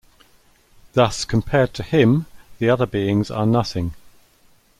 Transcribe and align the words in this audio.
Thus 0.93 1.25
compared 1.25 1.75
to 1.75 1.83
him 1.83 2.25
the 2.57 2.71
other 2.71 2.87
beings 2.87 3.29
are 3.29 3.45
nothing. 3.45 3.93